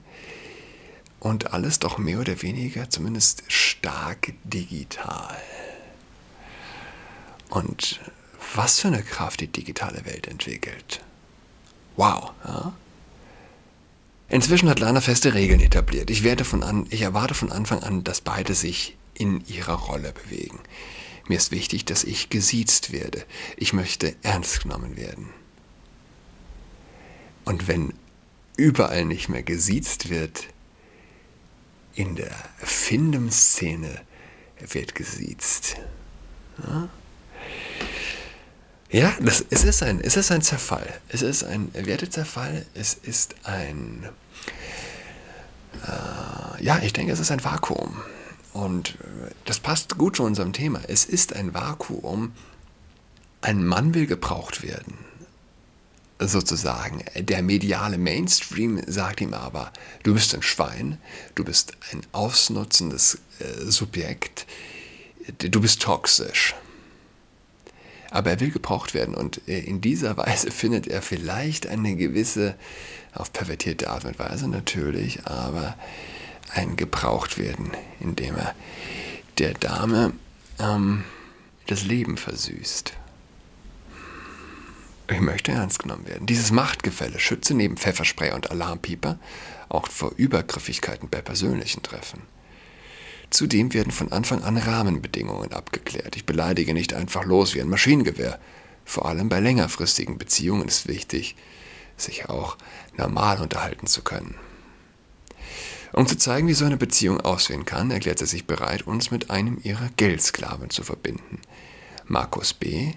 Und 1.19 1.55
alles 1.55 1.79
doch 1.79 1.97
mehr 1.97 2.21
oder 2.21 2.43
weniger 2.43 2.91
zumindest 2.91 3.43
stark 3.49 4.35
digital. 4.45 5.37
Und 7.51 8.01
was 8.55 8.81
für 8.81 8.89
eine 8.89 9.03
Kraft 9.03 9.41
die 9.41 9.49
digitale 9.49 10.05
Welt 10.05 10.27
entwickelt. 10.27 11.01
Wow. 11.97 12.33
Ja? 12.45 12.73
Inzwischen 14.29 14.69
hat 14.69 14.81
Lana 14.81 15.01
feste 15.01 15.35
Regeln 15.35 15.61
etabliert. 15.61 16.11
Ich, 16.11 16.23
werde 16.23 16.45
von 16.45 16.63
an, 16.63 16.87
ich 16.91 17.03
erwarte 17.03 17.35
von 17.35 17.51
Anfang 17.51 17.83
an, 17.83 18.05
dass 18.05 18.21
beide 18.21 18.55
sich 18.55 18.97
in 19.15 19.45
ihrer 19.47 19.75
Rolle 19.75 20.13
bewegen. 20.13 20.61
Mir 21.29 21.39
ist 21.39 21.51
wichtig, 21.51 21.85
dass 21.85 22.05
ich 22.05 22.31
gesiezt 22.31 22.93
werde. 22.93 23.25
Ich 23.57 23.73
möchte 23.73 24.15
ernst 24.23 24.63
genommen 24.63 24.97
werden. 24.97 25.31
Und 27.45 27.69
wenn 27.69 27.95
überall 28.57 29.05
nicht 29.05 29.29
mehr 29.29 29.43
gesiezt 29.43 30.11
wird, 30.11 30.49
in 31.95 32.17
der 32.17 32.35
Findem-Szene 32.59 34.03
wird 34.61 34.95
gesiezt. 34.95 35.77
Ja? 36.63 36.89
Ja, 38.91 39.15
das, 39.21 39.45
es, 39.51 39.65
ist 39.65 39.83
ein, 39.83 40.01
es 40.01 40.17
ist 40.17 40.31
ein 40.31 40.41
Zerfall. 40.41 41.01
Es 41.09 41.21
ist 41.21 41.45
ein 41.45 41.71
Wertezerfall. 41.75 42.65
Es 42.75 42.95
ist 42.95 43.35
ein. 43.45 44.09
Äh, 45.87 46.65
ja, 46.65 46.79
ich 46.83 46.95
denke, 46.95 47.13
es 47.13 47.21
ist 47.21 47.31
ein 47.31 47.45
Vakuum. 47.45 47.97
Und 48.55 48.97
das 49.45 49.61
passt 49.61 49.99
gut 49.99 50.17
zu 50.17 50.23
unserem 50.23 50.55
Thema. 50.55 50.81
Es 50.89 51.05
ist 51.05 51.35
ein 51.35 51.53
Vakuum. 51.53 52.33
Ein 53.43 53.65
Mann 53.65 53.93
will 53.93 54.07
gebraucht 54.07 54.63
werden. 54.63 54.95
Sozusagen. 56.19 57.05
Der 57.15 57.43
mediale 57.43 57.99
Mainstream 57.99 58.83
sagt 58.87 59.21
ihm 59.21 59.35
aber, 59.35 59.71
du 60.03 60.15
bist 60.15 60.35
ein 60.35 60.43
Schwein, 60.43 60.99
du 61.35 61.45
bist 61.45 61.75
ein 61.93 62.01
ausnutzendes 62.13 63.19
äh, 63.39 63.71
Subjekt, 63.71 64.47
du 65.39 65.61
bist 65.61 65.83
toxisch 65.83 66.57
aber 68.11 68.31
er 68.31 68.41
will 68.41 68.51
gebraucht 68.51 68.95
werden 68.95 69.15
und 69.15 69.41
äh, 69.49 69.61
in 69.61 69.81
dieser 69.81 70.17
Weise 70.17 70.51
findet 70.51 70.87
er 70.87 71.03
vielleicht 71.03 71.67
eine 71.67 71.97
gewisse, 71.97 72.55
auf 73.15 73.33
pervertierte 73.33 73.91
Art 73.91 74.05
und 74.05 74.19
Weise 74.19 74.49
natürlich, 74.49 75.27
aber 75.27 75.77
ein 76.55 76.77
Gebrauchtwerden, 76.77 77.71
indem 78.01 78.37
er 78.37 78.55
der 79.39 79.55
Dame 79.55 80.13
ähm, 80.59 81.05
das 81.67 81.85
Leben 81.85 82.17
versüßt. 82.17 82.93
Ich 85.11 85.21
möchte 85.21 85.53
ernst 85.53 85.79
genommen 85.79 86.07
werden. 86.07 86.27
Dieses 86.27 86.51
Machtgefälle 86.51 87.19
schütze 87.19 87.55
neben 87.55 87.77
Pfefferspray 87.77 88.33
und 88.33 88.51
Alarmpieper 88.51 89.19
auch 89.69 89.89
vor 89.89 90.13
Übergriffigkeiten 90.17 91.09
bei 91.09 91.23
persönlichen 91.23 91.83
Treffen. 91.83 92.23
Zudem 93.31 93.75
werden 93.75 93.93
von 93.93 94.11
Anfang 94.11 94.43
an 94.43 94.57
Rahmenbedingungen 94.57 95.53
abgeklärt. 95.53 96.17
Ich 96.17 96.25
beleidige 96.25 96.73
nicht 96.73 96.95
einfach 96.95 97.25
los 97.25 97.55
wie 97.55 97.61
ein 97.61 97.69
Maschinengewehr. 97.69 98.39
Vor 98.85 99.07
allem 99.07 99.29
bei 99.29 99.41
längerfristigen 99.41 100.17
Beziehungen 100.17 100.67
ist 100.67 100.89
wichtig, 100.89 101.37
sich 101.97 102.29
auch 102.29 102.57
normal 102.97 103.41
unterhalten 103.41 103.87
zu 103.87 104.03
können. 104.03 104.35
Um 105.93 106.07
zu 106.07 106.17
zeigen, 106.17 106.49
wie 106.49 106.55
so 106.55 106.65
eine 106.65 106.77
Beziehung 106.77 107.21
aussehen 107.21 107.65
kann, 107.65 107.91
erklärt 107.91 108.19
sie 108.19 108.27
sich 108.27 108.47
bereit, 108.47 108.87
uns 108.87 109.11
mit 109.11 109.31
einem 109.31 109.59
ihrer 109.63 109.89
Geldsklaven 109.97 110.71
zu 110.71 110.83
verbinden. 110.83 111.41
Markus 112.07 112.55
B., 112.55 112.93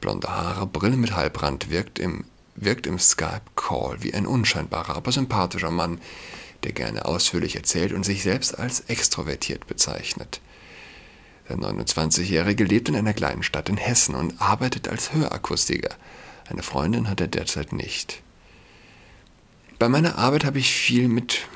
blonde 0.00 0.28
Haare, 0.28 0.66
Brille 0.66 0.96
mit 0.96 1.14
Halbrand, 1.14 1.70
wirkt 1.70 1.98
im, 1.98 2.24
wirkt 2.54 2.86
im 2.86 2.98
Skype-Call 2.98 4.02
wie 4.02 4.14
ein 4.14 4.26
unscheinbarer, 4.26 4.96
aber 4.96 5.12
sympathischer 5.12 5.70
Mann, 5.70 6.00
der 6.66 6.72
gerne 6.72 7.04
ausführlich 7.04 7.54
erzählt 7.54 7.92
und 7.92 8.04
sich 8.04 8.24
selbst 8.24 8.58
als 8.58 8.80
extrovertiert 8.80 9.68
bezeichnet. 9.68 10.40
Der 11.48 11.56
29-Jährige 11.56 12.64
lebt 12.64 12.88
in 12.88 12.96
einer 12.96 13.14
kleinen 13.14 13.44
Stadt 13.44 13.68
in 13.68 13.76
Hessen 13.76 14.16
und 14.16 14.40
arbeitet 14.40 14.88
als 14.88 15.12
Hörakustiker. 15.12 15.94
Eine 16.48 16.64
Freundin 16.64 17.08
hat 17.08 17.20
er 17.20 17.28
derzeit 17.28 17.72
nicht. 17.72 18.20
Bei 19.78 19.88
meiner 19.88 20.18
Arbeit 20.18 20.44
habe 20.44 20.58
ich 20.58 20.72
viel 20.72 21.06
mit 21.06 21.46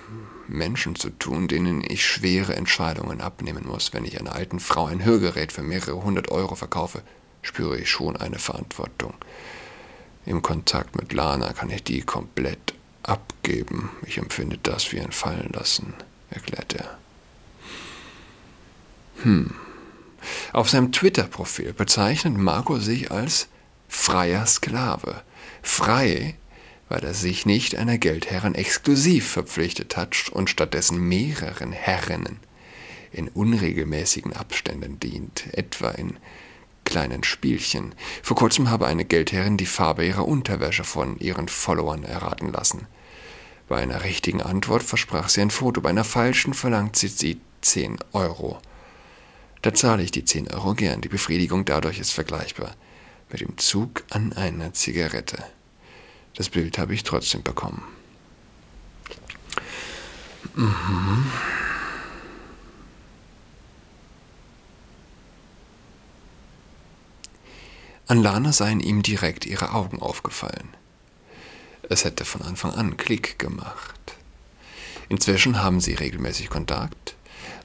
Menschen 0.46 0.94
zu 0.94 1.10
tun, 1.10 1.48
denen 1.48 1.82
ich 1.82 2.06
schwere 2.06 2.54
Entscheidungen 2.54 3.20
abnehmen 3.20 3.66
muss. 3.66 3.92
Wenn 3.92 4.04
ich 4.04 4.20
einer 4.20 4.36
alten 4.36 4.60
Frau 4.60 4.86
ein 4.86 5.04
Hörgerät 5.04 5.50
für 5.50 5.62
mehrere 5.62 6.04
hundert 6.04 6.30
Euro 6.30 6.54
verkaufe, 6.54 7.02
spüre 7.42 7.76
ich 7.76 7.90
schon 7.90 8.16
eine 8.16 8.38
Verantwortung. 8.38 9.14
Im 10.24 10.40
Kontakt 10.40 10.94
mit 10.94 11.12
Lana 11.12 11.52
kann 11.52 11.70
ich 11.70 11.82
die 11.82 12.02
komplett 12.02 12.74
abgeben. 13.02 13.90
Ich 14.06 14.18
empfinde 14.18 14.58
das 14.62 14.92
wie 14.92 15.00
ein 15.00 15.12
Fallenlassen, 15.12 15.94
erklärt 16.30 16.74
er. 16.74 16.98
Hm. 19.22 19.54
Auf 20.52 20.68
seinem 20.68 20.92
Twitter-Profil 20.92 21.72
bezeichnet 21.72 22.36
Marco 22.36 22.78
sich 22.78 23.10
als 23.10 23.48
freier 23.88 24.46
Sklave. 24.46 25.22
Frei, 25.62 26.36
weil 26.88 27.04
er 27.04 27.14
sich 27.14 27.46
nicht 27.46 27.76
einer 27.76 27.98
Geldherrin 27.98 28.54
exklusiv 28.54 29.28
verpflichtet 29.28 29.96
hat 29.96 30.28
und 30.30 30.50
stattdessen 30.50 30.98
mehreren 30.98 31.72
Herrinnen 31.72 32.40
in 33.12 33.28
unregelmäßigen 33.28 34.32
Abständen 34.32 35.00
dient, 35.00 35.44
etwa 35.52 35.90
in 35.90 36.16
kleinen 36.90 37.24
Spielchen. 37.24 37.94
Vor 38.22 38.36
kurzem 38.36 38.68
habe 38.68 38.86
eine 38.86 39.06
Geldherrin 39.06 39.56
die 39.56 39.64
Farbe 39.64 40.04
ihrer 40.04 40.28
Unterwäsche 40.28 40.84
von 40.84 41.18
ihren 41.18 41.48
Followern 41.48 42.04
erraten 42.04 42.52
lassen. 42.52 42.86
Bei 43.68 43.80
einer 43.80 44.04
richtigen 44.04 44.42
Antwort 44.42 44.82
versprach 44.82 45.28
sie 45.28 45.40
ein 45.40 45.50
Foto, 45.50 45.80
bei 45.80 45.90
einer 45.90 46.04
falschen 46.04 46.52
verlangt 46.52 46.96
sie, 46.96 47.08
sie 47.08 47.40
10 47.62 47.98
Euro. 48.12 48.58
Da 49.62 49.72
zahle 49.72 50.02
ich 50.02 50.10
die 50.10 50.24
10 50.24 50.52
Euro 50.52 50.74
gern. 50.74 51.00
Die 51.00 51.08
Befriedigung 51.08 51.64
dadurch 51.64 51.98
ist 51.98 52.12
vergleichbar 52.12 52.74
mit 53.30 53.40
dem 53.40 53.56
Zug 53.58 54.02
an 54.10 54.32
einer 54.32 54.72
Zigarette. 54.72 55.44
Das 56.34 56.48
Bild 56.48 56.78
habe 56.78 56.94
ich 56.94 57.04
trotzdem 57.04 57.42
bekommen. 57.42 57.82
Mhm. 60.56 61.26
An 68.10 68.24
Lana 68.24 68.52
seien 68.52 68.80
ihm 68.80 69.04
direkt 69.04 69.46
ihre 69.46 69.72
Augen 69.72 70.02
aufgefallen. 70.02 70.68
Es 71.88 72.04
hätte 72.04 72.24
von 72.24 72.42
Anfang 72.42 72.72
an 72.72 72.96
Klick 72.96 73.38
gemacht. 73.38 74.16
Inzwischen 75.08 75.62
haben 75.62 75.80
sie 75.80 75.94
regelmäßig 75.94 76.50
Kontakt. 76.50 77.14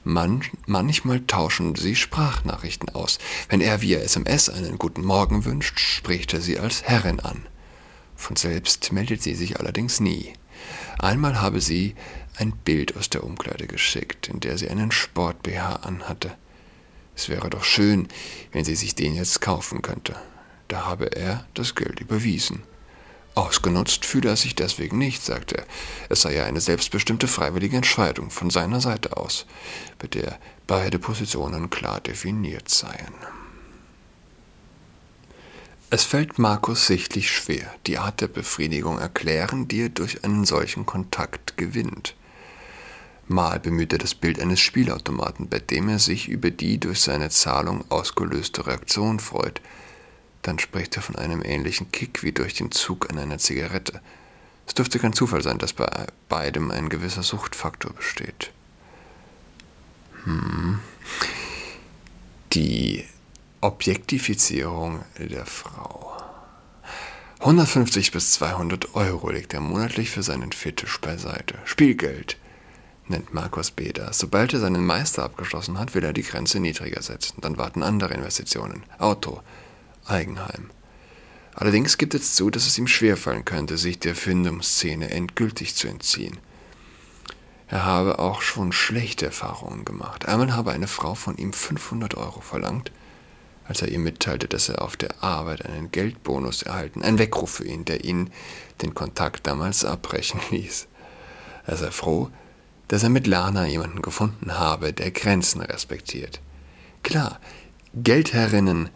Man, 0.04 0.42
manchmal 0.66 1.18
tauschen 1.26 1.74
sie 1.74 1.96
Sprachnachrichten 1.96 2.90
aus. 2.90 3.18
Wenn 3.48 3.60
er 3.60 3.82
via 3.82 3.98
SMS 3.98 4.48
einen 4.48 4.78
guten 4.78 5.04
Morgen 5.04 5.44
wünscht, 5.44 5.80
spricht 5.80 6.32
er 6.32 6.40
sie 6.40 6.60
als 6.60 6.84
Herrin 6.84 7.18
an. 7.18 7.44
Von 8.14 8.36
selbst 8.36 8.92
meldet 8.92 9.24
sie 9.24 9.34
sich 9.34 9.58
allerdings 9.58 9.98
nie. 9.98 10.32
Einmal 11.00 11.40
habe 11.40 11.60
sie 11.60 11.96
ein 12.36 12.52
Bild 12.52 12.96
aus 12.96 13.10
der 13.10 13.24
Umkleide 13.24 13.66
geschickt, 13.66 14.28
in 14.28 14.38
der 14.38 14.58
sie 14.58 14.70
einen 14.70 14.92
Sport-BH 14.92 15.80
anhatte. 15.82 16.36
Es 17.16 17.28
wäre 17.28 17.50
doch 17.50 17.64
schön, 17.64 18.06
wenn 18.52 18.64
sie 18.64 18.76
sich 18.76 18.94
den 18.94 19.16
jetzt 19.16 19.40
kaufen 19.40 19.82
könnte. 19.82 20.14
Da 20.68 20.84
habe 20.84 21.16
er 21.16 21.46
das 21.54 21.74
Geld 21.74 22.00
überwiesen. 22.00 22.62
Ausgenutzt 23.34 24.06
fühle 24.06 24.30
er 24.30 24.36
sich 24.36 24.54
deswegen 24.54 24.96
nicht, 24.96 25.22
sagte 25.22 25.58
er. 25.58 25.66
Es 26.08 26.22
sei 26.22 26.34
ja 26.34 26.44
eine 26.46 26.60
selbstbestimmte 26.60 27.28
freiwillige 27.28 27.76
Entscheidung 27.76 28.30
von 28.30 28.48
seiner 28.48 28.80
Seite 28.80 29.16
aus, 29.16 29.44
bei 29.98 30.08
der 30.08 30.38
beide 30.66 30.98
Positionen 30.98 31.68
klar 31.68 32.00
definiert 32.00 32.70
seien. 32.70 33.12
Es 35.88 36.02
fällt 36.02 36.38
Markus 36.38 36.86
sichtlich 36.86 37.30
schwer, 37.30 37.72
die 37.86 37.98
Art 37.98 38.20
der 38.20 38.26
Befriedigung 38.26 38.98
erklären, 38.98 39.68
die 39.68 39.82
er 39.82 39.88
durch 39.90 40.24
einen 40.24 40.44
solchen 40.44 40.84
Kontakt 40.84 41.56
gewinnt. 41.56 42.16
Mal 43.28 43.60
bemüht 43.60 43.92
er 43.92 43.98
das 43.98 44.14
Bild 44.14 44.40
eines 44.40 44.60
Spielautomaten, 44.60 45.48
bei 45.48 45.58
dem 45.58 45.88
er 45.88 45.98
sich 45.98 46.28
über 46.28 46.50
die 46.50 46.78
durch 46.78 47.00
seine 47.00 47.28
Zahlung 47.30 47.84
ausgelöste 47.90 48.66
Reaktion 48.66 49.20
freut. 49.20 49.60
Dann 50.46 50.60
spricht 50.60 50.94
er 50.94 51.02
von 51.02 51.16
einem 51.16 51.42
ähnlichen 51.42 51.90
Kick 51.90 52.22
wie 52.22 52.30
durch 52.30 52.54
den 52.54 52.70
Zug 52.70 53.10
an 53.10 53.18
einer 53.18 53.38
Zigarette. 53.38 54.00
Es 54.64 54.74
dürfte 54.74 55.00
kein 55.00 55.12
Zufall 55.12 55.42
sein, 55.42 55.58
dass 55.58 55.72
bei 55.72 56.06
beidem 56.28 56.70
ein 56.70 56.88
gewisser 56.88 57.24
Suchtfaktor 57.24 57.92
besteht. 57.92 58.52
Hm. 60.22 60.78
Die 62.52 63.04
Objektifizierung 63.60 65.04
der 65.18 65.46
Frau. 65.46 66.16
150 67.40 68.12
bis 68.12 68.30
200 68.34 68.94
Euro 68.94 69.30
legt 69.30 69.52
er 69.52 69.60
monatlich 69.60 70.10
für 70.10 70.22
seinen 70.22 70.52
Fetisch 70.52 71.00
beiseite. 71.00 71.58
Spielgeld 71.64 72.36
nennt 73.08 73.34
Markus 73.34 73.72
Beda. 73.72 74.12
Sobald 74.12 74.52
er 74.52 74.60
seinen 74.60 74.86
Meister 74.86 75.24
abgeschlossen 75.24 75.80
hat, 75.80 75.96
will 75.96 76.04
er 76.04 76.12
die 76.12 76.22
Grenze 76.22 76.60
niedriger 76.60 77.02
setzen. 77.02 77.40
Dann 77.40 77.58
warten 77.58 77.82
andere 77.82 78.14
Investitionen. 78.14 78.84
Auto, 78.98 79.42
Eigenheim. 80.06 80.70
Allerdings 81.54 81.96
gibt 81.96 82.14
es 82.14 82.34
zu, 82.34 82.50
dass 82.50 82.66
es 82.66 82.76
ihm 82.76 82.86
schwerfallen 82.86 83.44
könnte, 83.44 83.78
sich 83.78 83.98
der 83.98 84.14
Findungsszene 84.14 85.10
endgültig 85.10 85.74
zu 85.74 85.88
entziehen. 85.88 86.38
Er 87.68 87.84
habe 87.84 88.18
auch 88.18 88.42
schon 88.42 88.72
schlechte 88.72 89.26
Erfahrungen 89.26 89.84
gemacht. 89.84 90.26
Einmal 90.26 90.54
habe 90.54 90.72
eine 90.72 90.86
Frau 90.86 91.14
von 91.14 91.36
ihm 91.36 91.52
500 91.52 92.14
Euro 92.14 92.40
verlangt, 92.40 92.92
als 93.66 93.82
er 93.82 93.88
ihr 93.88 93.98
mitteilte, 93.98 94.46
dass 94.46 94.68
er 94.68 94.82
auf 94.82 94.96
der 94.96 95.22
Arbeit 95.24 95.64
einen 95.66 95.90
Geldbonus 95.90 96.62
erhalten, 96.62 97.02
ein 97.02 97.18
Weckruf 97.18 97.50
für 97.50 97.64
ihn, 97.64 97.84
der 97.84 98.04
ihn 98.04 98.30
den 98.82 98.94
Kontakt 98.94 99.46
damals 99.46 99.84
abbrechen 99.84 100.40
ließ. 100.50 100.86
Er 101.66 101.76
sei 101.76 101.90
froh, 101.90 102.30
dass 102.88 103.02
er 103.02 103.08
mit 103.08 103.26
Lana 103.26 103.66
jemanden 103.66 104.02
gefunden 104.02 104.58
habe, 104.58 104.92
der 104.92 105.10
Grenzen 105.10 105.60
respektiert. 105.60 106.40
Klar, 107.02 107.40
Geldherrinnen 107.94 108.90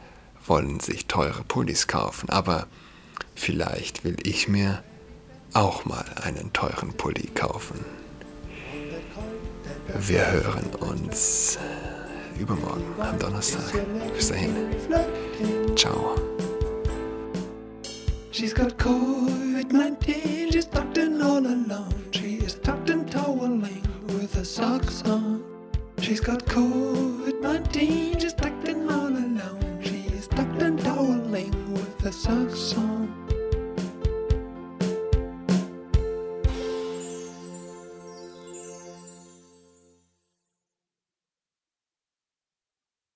wollen 0.50 0.80
sich 0.80 1.06
teure 1.06 1.44
Pullis 1.44 1.86
kaufen, 1.86 2.28
aber 2.28 2.66
vielleicht 3.36 4.02
will 4.02 4.16
ich 4.24 4.48
mir 4.48 4.82
auch 5.54 5.84
mal 5.84 6.04
einen 6.22 6.52
teuren 6.52 6.92
Pulli 6.92 7.28
kaufen. 7.36 7.84
Wir 9.96 10.28
hören 10.28 10.66
uns 10.80 11.56
übermorgen 12.36 12.82
am 12.98 13.16
Donnerstag. 13.20 13.62
Bis 14.12 14.28
dahin. 14.28 14.52
Ciao. 15.76 16.16
She's 18.32 18.52
got 18.52 18.76
COVID-19, 18.76 20.52
she's 20.52 20.68
tucked 20.68 20.98
in 20.98 21.22
all 21.22 21.46
alone. 21.46 21.94
She 22.10 22.38
is 22.38 22.60
tucked 22.60 22.90
in 22.90 23.06
toweling 23.06 23.82
with 24.08 24.34
her 24.34 24.44
socks 24.44 25.04
on. 25.04 25.44
She's 26.00 26.20
got 26.20 26.44
COVID-19, 26.46 28.20
she's 28.20 28.34
tucked 28.34 28.49
her 32.02 32.12
socks. 32.12 33.19